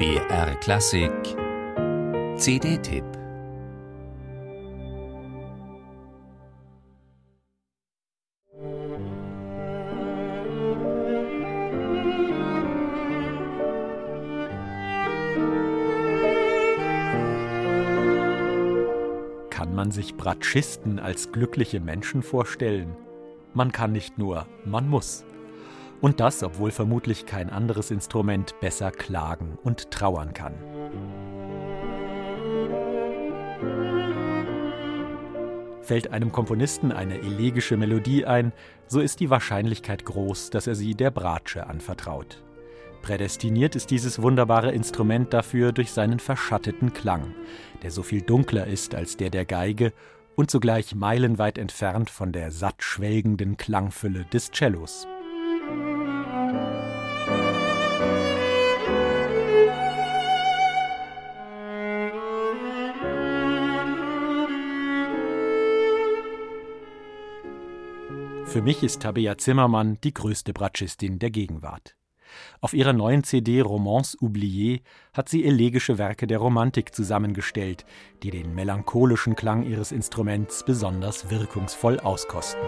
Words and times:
BR 0.00 0.54
Klassik 0.60 1.12
CD-Tipp 2.38 3.04
Kann 19.50 19.74
man 19.74 19.90
sich 19.90 20.14
Bratschisten 20.14 20.98
als 20.98 21.30
glückliche 21.30 21.78
Menschen 21.78 22.22
vorstellen? 22.22 22.96
Man 23.52 23.70
kann 23.70 23.92
nicht 23.92 24.16
nur, 24.16 24.46
man 24.64 24.88
muss. 24.88 25.26
Und 26.00 26.20
das, 26.20 26.42
obwohl 26.42 26.70
vermutlich 26.70 27.26
kein 27.26 27.50
anderes 27.50 27.90
Instrument 27.90 28.58
besser 28.60 28.90
klagen 28.90 29.58
und 29.62 29.90
trauern 29.90 30.32
kann. 30.32 30.54
Fällt 35.82 36.12
einem 36.12 36.30
Komponisten 36.30 36.92
eine 36.92 37.18
elegische 37.18 37.76
Melodie 37.76 38.24
ein, 38.24 38.52
so 38.86 39.00
ist 39.00 39.20
die 39.20 39.28
Wahrscheinlichkeit 39.28 40.04
groß, 40.04 40.50
dass 40.50 40.66
er 40.66 40.74
sie 40.74 40.94
der 40.94 41.10
Bratsche 41.10 41.66
anvertraut. 41.66 42.42
Prädestiniert 43.02 43.76
ist 43.76 43.90
dieses 43.90 44.22
wunderbare 44.22 44.72
Instrument 44.72 45.32
dafür 45.32 45.72
durch 45.72 45.90
seinen 45.90 46.20
verschatteten 46.20 46.92
Klang, 46.92 47.34
der 47.82 47.90
so 47.90 48.02
viel 48.02 48.20
dunkler 48.20 48.66
ist 48.66 48.94
als 48.94 49.16
der 49.16 49.30
der 49.30 49.46
Geige 49.46 49.92
und 50.36 50.50
zugleich 50.50 50.94
meilenweit 50.94 51.58
entfernt 51.58 52.08
von 52.08 52.32
der 52.32 52.50
satt 52.50 52.82
schwelgenden 52.82 53.56
Klangfülle 53.56 54.26
des 54.26 54.52
Cellos. 54.52 55.08
Für 68.50 68.62
mich 68.62 68.82
ist 68.82 69.02
Tabea 69.02 69.38
Zimmermann 69.38 69.98
die 70.02 70.12
größte 70.12 70.52
Bratschistin 70.52 71.20
der 71.20 71.30
Gegenwart. 71.30 71.94
Auf 72.60 72.74
ihrer 72.74 72.92
neuen 72.92 73.22
CD 73.22 73.60
Romance 73.60 74.18
oubliée 74.18 74.82
hat 75.12 75.28
sie 75.28 75.44
elegische 75.44 75.98
Werke 75.98 76.26
der 76.26 76.38
Romantik 76.38 76.92
zusammengestellt, 76.92 77.84
die 78.24 78.30
den 78.30 78.52
melancholischen 78.56 79.36
Klang 79.36 79.62
ihres 79.62 79.92
Instruments 79.92 80.64
besonders 80.64 81.30
wirkungsvoll 81.30 82.00
auskosten. 82.00 82.60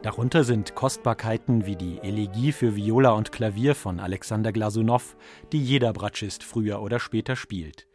Darunter 0.00 0.44
sind 0.44 0.74
Kostbarkeiten 0.74 1.66
wie 1.66 1.76
die 1.76 1.98
Elegie 1.98 2.52
für 2.52 2.74
Viola 2.74 3.10
und 3.10 3.30
Klavier 3.30 3.74
von 3.74 4.00
Alexander 4.00 4.52
Glasunow, 4.52 5.18
die 5.52 5.62
jeder 5.62 5.92
Bratschist 5.92 6.42
früher 6.42 6.80
oder 6.80 6.98
später 6.98 7.36
spielt 7.36 7.87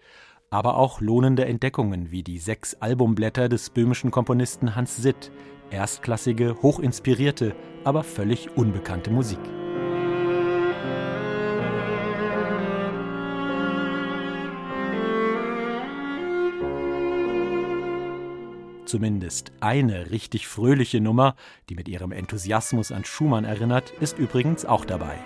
aber 0.53 0.77
auch 0.77 1.01
lohnende 1.01 1.45
Entdeckungen 1.45 2.11
wie 2.11 2.21
die 2.21 2.37
sechs 2.37 2.75
Albumblätter 2.75 3.49
des 3.49 3.71
böhmischen 3.71 4.11
Komponisten 4.11 4.75
Hans 4.75 4.97
Sitt, 4.97 5.31
erstklassige, 5.71 6.57
hochinspirierte, 6.61 7.55
aber 7.83 8.03
völlig 8.03 8.55
unbekannte 8.55 9.09
Musik. 9.09 9.39
Zumindest 18.85 19.53
eine 19.59 20.11
richtig 20.11 20.47
fröhliche 20.47 21.01
Nummer, 21.01 21.35
die 21.69 21.73
mit 21.73 21.87
ihrem 21.87 22.11
Enthusiasmus 22.11 22.91
an 22.91 23.05
Schumann 23.05 23.43
erinnert, 23.43 23.89
ist 24.01 24.19
übrigens 24.19 24.65
auch 24.65 24.85
dabei. 24.85 25.17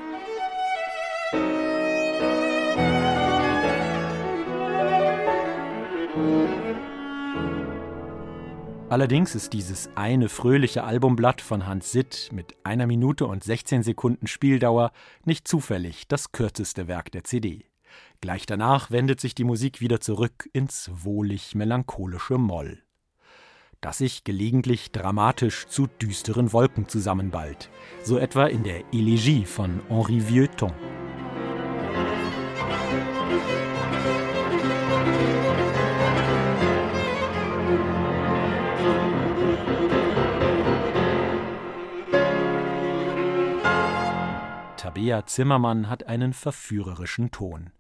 Allerdings 8.90 9.36
ist 9.36 9.52
dieses 9.52 9.90
eine 9.96 10.30
fröhliche 10.30 10.86
Albumblatt 10.86 11.42
von 11.42 11.66
Hans 11.66 11.92
Sitt 11.92 12.30
mit 12.32 12.56
einer 12.64 12.88
Minute 12.88 13.28
und 13.28 13.44
16 13.44 13.84
Sekunden 13.84 14.28
Spieldauer 14.28 14.94
nicht 15.26 15.46
zufällig 15.46 16.08
das 16.08 16.32
kürzeste 16.32 16.88
Werk 16.88 17.12
der 17.12 17.26
CD. 17.26 17.66
Gleich 18.22 18.46
danach 18.46 18.90
wendet 18.90 19.20
sich 19.20 19.36
die 19.36 19.44
Musik 19.44 19.82
wieder 19.82 20.00
zurück 20.00 20.50
ins 20.54 20.90
wohlig 20.94 21.54
melancholische 21.54 22.38
Moll, 22.38 22.82
das 23.82 23.98
sich 23.98 24.24
gelegentlich 24.24 24.94
dramatisch 24.94 25.68
zu 25.68 25.88
düsteren 25.88 26.54
Wolken 26.54 26.88
zusammenballt, 26.88 27.70
so 28.04 28.18
etwa 28.18 28.46
in 28.46 28.64
der 28.64 28.86
Elegie 28.94 29.44
von 29.44 29.82
Henri 29.90 30.30
Vieuxtemps. 30.30 30.87
Tabea 44.78 45.26
Zimmermann 45.26 45.90
hat 45.90 46.08
einen 46.08 46.34
verführerischen 46.34 47.32
Ton. 47.32 47.72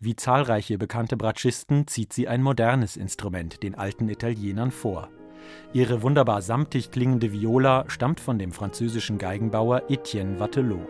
Wie 0.00 0.16
zahlreiche 0.16 0.78
bekannte 0.78 1.16
Bratschisten 1.16 1.86
zieht 1.86 2.12
sie 2.12 2.28
ein 2.28 2.42
modernes 2.42 2.96
Instrument 2.96 3.62
den 3.62 3.74
alten 3.74 4.08
Italienern 4.08 4.70
vor. 4.70 5.08
Ihre 5.72 6.02
wunderbar 6.02 6.42
samtig 6.42 6.90
klingende 6.90 7.32
Viola 7.32 7.84
stammt 7.88 8.20
von 8.20 8.38
dem 8.38 8.52
französischen 8.52 9.18
Geigenbauer 9.18 9.82
Etienne 9.90 10.38
Wattelau. 10.40 10.86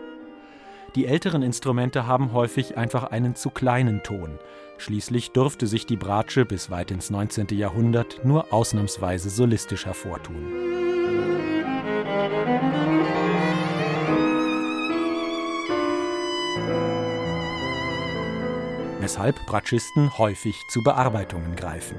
Die 0.95 1.07
älteren 1.07 1.41
Instrumente 1.41 2.07
haben 2.07 2.31
häufig 2.31 2.77
einfach 2.77 3.05
einen 3.05 3.35
zu 3.35 3.49
kleinen 3.49 4.01
Ton. 4.03 4.39
Schließlich 4.77 5.31
durfte 5.31 5.67
sich 5.67 5.85
die 5.85 5.97
Bratsche 5.97 6.45
bis 6.45 6.69
weit 6.69 6.91
ins 6.91 7.09
19. 7.09 7.47
Jahrhundert 7.51 8.23
nur 8.23 8.53
ausnahmsweise 8.53 9.29
solistisch 9.29 9.85
hervortun. 9.85 10.75
Weshalb 19.05 19.45
Bratschisten 19.45 20.17
häufig 20.17 20.63
zu 20.67 20.81
Bearbeitungen 20.81 21.55
greifen. 21.55 21.95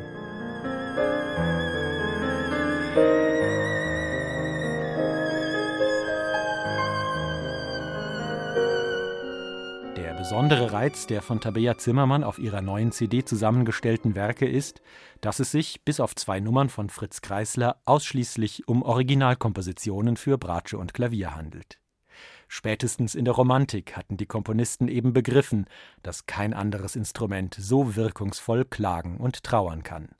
Der 9.96 10.14
besondere 10.18 10.72
Reiz 10.72 11.06
der 11.06 11.22
von 11.22 11.40
Tabea 11.40 11.78
Zimmermann 11.78 12.24
auf 12.24 12.40
ihrer 12.40 12.60
neuen 12.60 12.90
CD 12.90 13.24
zusammengestellten 13.24 14.16
Werke 14.16 14.48
ist, 14.48 14.82
dass 15.20 15.38
es 15.38 15.52
sich, 15.52 15.84
bis 15.84 16.00
auf 16.00 16.16
zwei 16.16 16.40
Nummern 16.40 16.68
von 16.68 16.90
Fritz 16.90 17.20
Kreisler, 17.20 17.80
ausschließlich 17.84 18.66
um 18.66 18.82
Originalkompositionen 18.82 20.16
für 20.16 20.38
Bratsche 20.38 20.76
und 20.76 20.92
Klavier 20.92 21.36
handelt. 21.36 21.78
Spätestens 22.48 23.14
in 23.14 23.24
der 23.24 23.34
Romantik 23.34 23.96
hatten 23.96 24.16
die 24.16 24.26
Komponisten 24.26 24.88
eben 24.88 25.12
begriffen, 25.12 25.66
dass 26.02 26.26
kein 26.26 26.54
anderes 26.54 26.96
Instrument 26.96 27.56
so 27.58 27.96
wirkungsvoll 27.96 28.64
klagen 28.64 29.16
und 29.16 29.42
trauern 29.42 29.82
kann. 29.82 30.10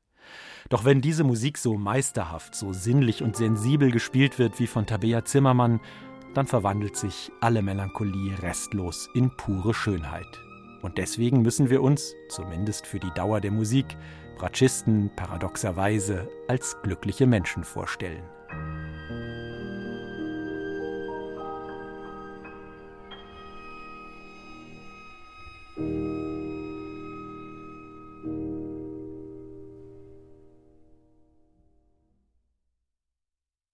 Doch 0.69 0.85
wenn 0.85 1.01
diese 1.01 1.23
Musik 1.23 1.59
so 1.59 1.77
meisterhaft, 1.77 2.55
so 2.55 2.73
sinnlich 2.73 3.23
und 3.23 3.37
sensibel 3.37 3.91
gespielt 3.91 4.39
wird 4.39 4.59
wie 4.59 4.67
von 4.67 4.87
Tabea 4.87 5.25
Zimmermann, 5.25 5.81
dann 6.35 6.47
verwandelt 6.47 6.97
sich 6.97 7.31
alle 7.41 7.63
Melancholie 7.63 8.43
restlos 8.43 9.09
in 9.15 9.31
pure 9.37 9.73
Schönheit. 9.73 10.27
Und 10.83 10.99
deswegen 10.99 11.43
müssen 11.43 11.71
wir 11.71 11.83
uns, 11.83 12.15
zumindest 12.29 12.87
für 12.87 13.01
die 13.01 13.13
Dauer 13.13 13.41
der 13.41 13.53
Musik, 13.53 13.97
Bratschisten 14.37 15.11
paradoxerweise 15.17 16.29
als 16.47 16.77
glückliche 16.83 17.27
Menschen 17.27 17.65
vorstellen. 17.65 18.23